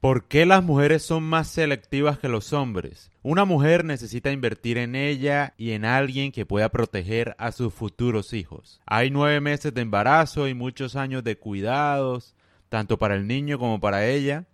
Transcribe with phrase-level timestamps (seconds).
[0.00, 3.10] ¿Por qué las mujeres son más selectivas que los hombres?
[3.22, 8.34] Una mujer necesita invertir en ella y en alguien que pueda proteger a sus futuros
[8.34, 8.82] hijos.
[8.84, 12.36] Hay nueve meses de embarazo y muchos años de cuidados,
[12.68, 14.44] tanto para el niño como para ella.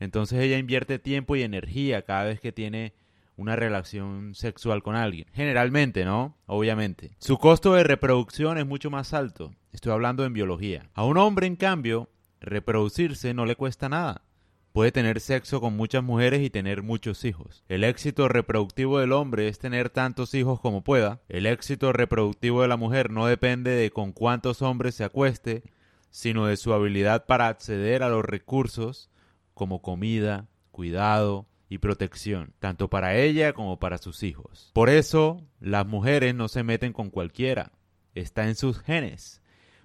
[0.00, 2.92] Entonces ella invierte tiempo y energía cada vez que tiene
[3.36, 5.28] una relación sexual con alguien.
[5.32, 6.36] Generalmente, ¿no?
[6.46, 7.12] Obviamente.
[7.20, 9.54] Su costo de reproducción es mucho más alto.
[9.72, 10.90] Estoy hablando en biología.
[10.94, 12.10] A un hombre, en cambio,
[12.40, 14.24] reproducirse no le cuesta nada
[14.72, 17.64] puede tener sexo con muchas mujeres y tener muchos hijos.
[17.68, 21.20] El éxito reproductivo del hombre es tener tantos hijos como pueda.
[21.28, 25.62] El éxito reproductivo de la mujer no depende de con cuántos hombres se acueste,
[26.10, 29.10] sino de su habilidad para acceder a los recursos
[29.54, 34.70] como comida, cuidado y protección, tanto para ella como para sus hijos.
[34.72, 37.72] Por eso, las mujeres no se meten con cualquiera.
[38.14, 39.40] Está en sus genes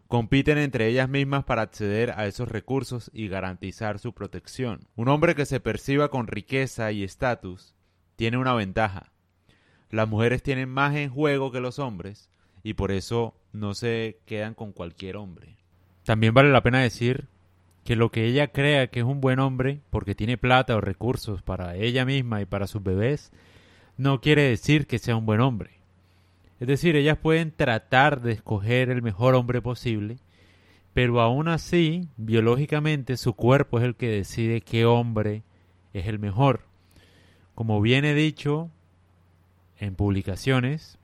[0.08, 4.88] compiten entre ellas mismas para acceder a esos recursos y garantizar su protección.
[4.95, 7.73] Un hombre que se perciba con riqueza y estatus
[8.16, 9.11] tiene una ventaja.
[9.89, 12.30] Las mujeres tienen más en juego que los hombres
[12.64, 15.58] y por eso no se quedan con cualquier hombre.
[16.03, 17.28] También vale la pena decir
[17.83, 21.42] que lo que ella crea que es un buen hombre porque tiene plata o recursos
[21.42, 23.31] para ella misma y para sus bebés,
[23.98, 25.75] no quiere decir que sea un buen hombre.
[26.59, 30.17] Es decir, ellas pueden tratar de escoger el mejor hombre posible,
[30.94, 35.44] pero aún así, biológicamente, su cuerpo es el que decide qué hombre
[35.94, 36.61] es el mejor.
[37.53, 38.70] Como bien he dicho
[39.78, 40.98] en publicaciones,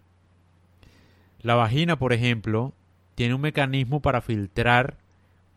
[1.42, 2.74] la vagina, por ejemplo,
[3.16, 4.98] tiene un mecanismo para filtrar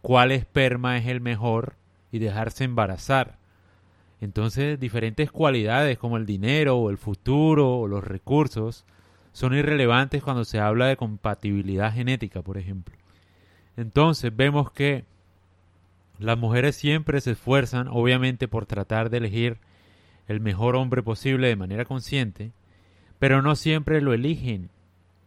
[0.03, 1.77] cuál esperma es el mejor
[2.11, 3.39] y dejarse embarazar.
[4.21, 8.85] Entonces, diferentes cualidades como el dinero o el futuro o los recursos
[9.35, 12.95] son irrelevantes cuando se habla de compatibilidad genética, por ejemplo.
[13.77, 15.05] Entonces vemos que
[16.21, 19.59] las mujeres siempre se esfuerzan, obviamente, por tratar de elegir
[20.29, 22.53] el mejor hombre posible de manera consciente,
[23.19, 24.71] pero no siempre lo eligen.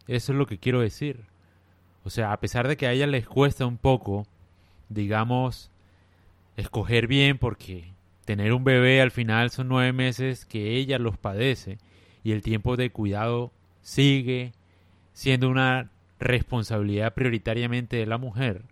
[0.08, 1.26] Eso es lo que quiero decir.
[2.06, 4.26] O sea, a pesar de que a ellas les cuesta un poco,
[4.88, 5.70] digamos,
[6.56, 7.92] escoger bien, porque
[8.24, 11.78] tener un bebé al final son nueve meses que ella los padece
[12.24, 13.52] y el tiempo de cuidado
[13.88, 14.52] sigue
[15.14, 18.64] siendo una responsabilidad prioritariamente de la mujer,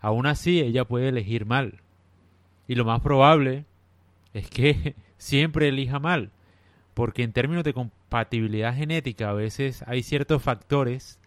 [0.00, 1.82] aún así ella puede elegir mal.
[2.66, 3.66] Y lo más probable
[4.32, 6.30] es que siempre elija mal,
[6.94, 11.20] porque en términos de compatibilidad genética a veces hay ciertos factores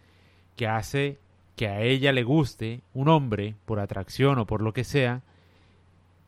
[0.56, 1.20] que hace
[1.56, 5.22] que a ella le guste un hombre por atracción o por lo que sea,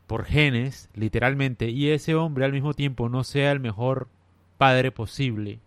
[0.06, 4.06] por genes, literalmente, y ese hombre al mismo tiempo no sea el mejor
[4.58, 5.58] padre posible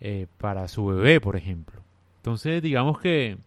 [0.00, 1.80] eh, para su bebé, por ejemplo.
[2.16, 3.38] Entonces, digamos que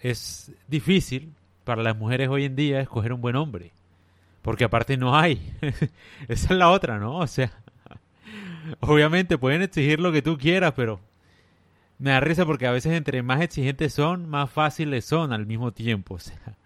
[0.00, 1.32] es difícil
[1.64, 3.72] para las mujeres hoy en día escoger un buen hombre.
[4.42, 5.52] Porque aparte no hay.
[6.28, 7.16] Esa es la otra, ¿no?
[7.18, 7.52] O sea,
[8.80, 11.00] obviamente pueden exigir lo que tú quieras, pero
[11.98, 15.72] me da risa porque a veces entre más exigentes son, más fáciles son al mismo
[15.72, 16.14] tiempo.
[16.14, 16.56] O sea,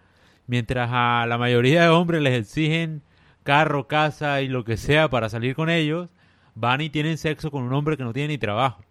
[0.47, 3.01] mientras a la mayoría de hombres les exigen
[3.43, 6.09] carro, casa y lo que sea para salir con ellos,
[6.55, 8.83] van y tienen sexo con un hombre que no tiene ni trabajo.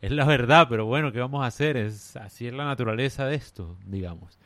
[0.00, 1.76] Es la verdad, pero bueno, ¿qué vamos a hacer?
[1.76, 4.38] Es, así es la naturaleza de esto, digamos.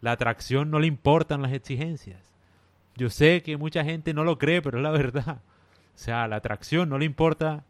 [0.00, 2.32] La atracción no le importan las exigencias.
[2.96, 5.42] Yo sé que mucha gente no lo cree, pero es la verdad.
[5.94, 7.64] O sea, la atracción no le importa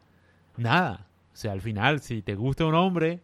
[0.56, 1.06] nada.
[1.32, 3.20] O sea, al final, si te gusta un hombre,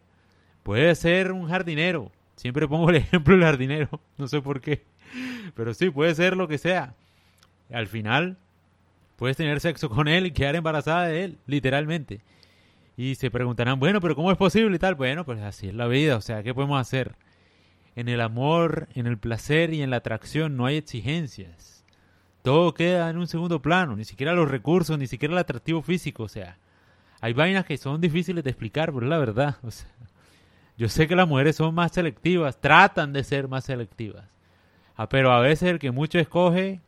[0.63, 2.11] puede ser un jardinero.
[2.35, 4.85] Siempre pongo el ejemplo del jardinero, no sé por qué.
[5.55, 6.95] Pero sí, puede ser lo que sea.
[7.71, 8.37] Al final,
[9.19, 12.21] puedes tener sexo con él y quedar embarazada de él, literalmente.
[12.95, 14.95] Y se preguntarán, bueno, pero ¿cómo es posible y tal?
[14.95, 17.15] Bueno, pues así es la vida, o sea, ¿qué podemos hacer?
[17.95, 21.85] En el amor, en el placer y en la atracción no hay exigencias.
[22.41, 26.23] Todo queda en un segundo plano, ni siquiera los recursos, ni siquiera el atractivo físico,
[26.23, 26.57] o sea,
[27.19, 29.57] hay vainas que son difíciles de explicar, pero es la verdad,
[30.77, 34.23] yo sé que las mujeres son más selectivas, tratan de ser más selectivas.
[34.95, 36.79] Ah, pero a veces el que mucho escoge,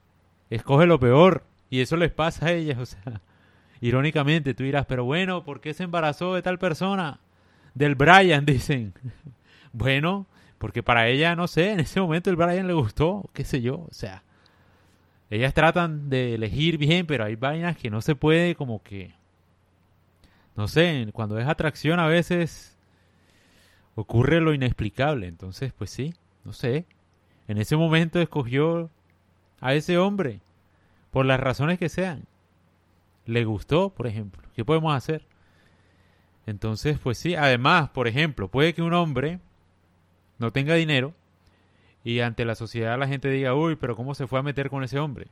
[0.50, 1.44] escoge lo peor.
[1.72, 3.22] Y eso les pasa a ellas, o sea,
[3.82, 7.20] irónicamente tú dirás, pero bueno, ¿por qué se embarazó de tal persona?
[7.74, 8.94] Del Brian, dicen.
[9.72, 10.28] bueno,
[10.58, 13.88] porque para ella, no sé, en ese momento el Brian le gustó, qué sé yo,
[13.90, 14.22] o sea,
[15.30, 19.14] ellas tratan de elegir bien, pero hay vainas que no se puede como que,
[20.58, 22.78] no sé, cuando es atracción a veces
[23.96, 26.14] ocurre lo inexplicable, entonces pues sí,
[26.44, 26.86] no sé,
[27.48, 28.90] en ese momento escogió
[29.62, 30.42] a ese hombre
[31.12, 32.26] por las razones que sean.
[33.26, 34.42] Le gustó, por ejemplo.
[34.56, 35.26] ¿Qué podemos hacer?
[36.48, 39.40] Entonces, pues sí, además, por ejemplo, puede que un hombre
[40.40, 41.14] no tenga dinero
[42.04, 44.84] y ante la sociedad la gente diga, uy, pero ¿cómo se fue a meter con
[44.84, 45.28] ese hombre?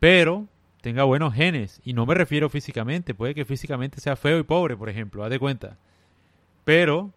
[0.00, 0.46] Pero
[0.80, 4.76] tenga buenos genes, y no me refiero físicamente, puede que físicamente sea feo y pobre,
[4.76, 5.76] por ejemplo, haz de cuenta.
[6.64, 7.10] Pero,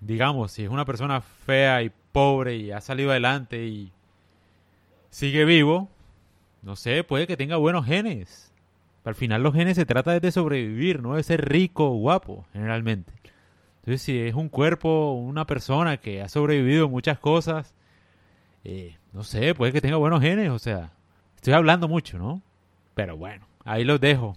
[0.00, 3.92] digamos, si es una persona fea y pobre y ha salido adelante y
[5.10, 5.88] sigue vivo,
[6.62, 8.52] no sé, puede que tenga buenos genes.
[9.04, 13.12] Al final los genes se trata de sobrevivir, no de ser rico o guapo, generalmente.
[13.78, 17.74] Entonces, si es un cuerpo, una persona que ha sobrevivido muchas cosas,
[18.64, 20.92] eh, no sé, puede que tenga buenos genes, o sea,
[21.36, 22.42] estoy hablando mucho, ¿no?
[22.94, 24.36] Pero bueno, ahí los dejo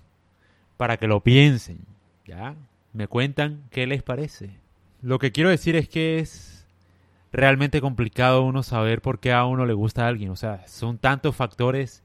[0.77, 1.79] para que lo piensen,
[2.25, 2.55] ¿ya?
[2.93, 4.51] Me cuentan qué les parece.
[5.01, 6.65] Lo que quiero decir es que es
[7.33, 10.97] realmente complicado uno saber por qué a uno le gusta a alguien, o sea, son
[10.97, 12.03] tantos factores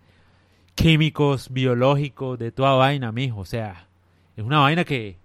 [0.76, 3.88] químicos, biológicos, de toda vaina, mijo, o sea,
[4.36, 5.16] es una vaina que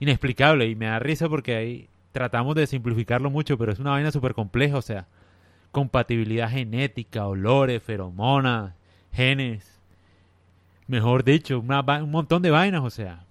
[0.00, 4.10] inexplicable y me da risa porque ahí tratamos de simplificarlo mucho, pero es una vaina
[4.10, 5.06] súper compleja, o sea,
[5.70, 8.72] compatibilidad genética, olores, feromonas,
[9.12, 9.78] genes,
[10.88, 13.24] mejor dicho, un montón de vainas, o sea,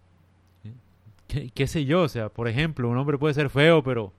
[1.27, 4.13] ¿qué, sé yo, o sea, por ejemplo, un hombre puede ser feo, pero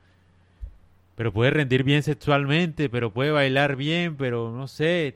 [1.17, 5.15] pero puede rendir bien sexualmente, pero puede bailar bien, pero no sé,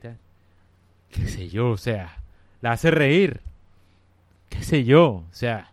[1.09, 2.18] qué sé yo, o sea,
[2.61, 3.41] la hace reír,
[4.49, 5.71] qué sé yo, o sea,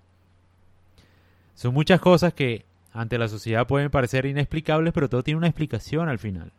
[1.54, 6.08] son muchas cosas que ante la sociedad pueden parecer inexplicables, pero todo tiene una explicación
[6.08, 6.52] al final.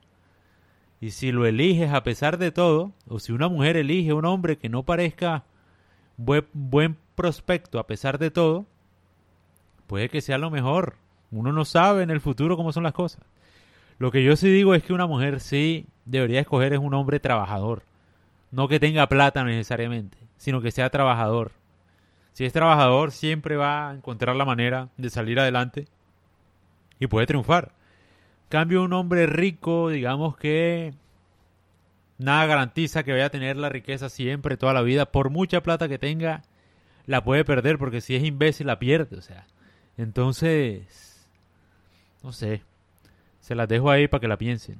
[0.99, 4.25] Y si lo eliges a pesar de todo, o si una mujer elige a un
[4.25, 5.43] hombre que no parezca
[6.17, 8.65] buen, buen prospecto a pesar de todo,
[9.85, 10.95] puede que sea lo mejor.
[11.31, 13.21] Uno no sabe en el futuro cómo son las cosas.
[13.99, 17.19] Lo que yo sí digo es que una mujer sí debería escoger es un hombre
[17.19, 17.83] trabajador.
[18.51, 21.51] No que tenga plata necesariamente, sino que sea trabajador.
[22.33, 25.87] Si es trabajador, siempre va a encontrar la manera de salir adelante
[26.99, 27.71] y puede triunfar.
[28.49, 30.93] Cambio un hombre rico, digamos que
[32.17, 35.07] nada garantiza que vaya a tener la riqueza siempre, toda la vida.
[35.07, 36.43] Por mucha plata que tenga,
[37.05, 39.17] la puede perder porque si es imbécil la pierde.
[39.17, 39.47] O sea,
[39.97, 41.27] entonces,
[42.23, 42.61] no sé,
[43.39, 44.77] se las dejo ahí para que la piensen.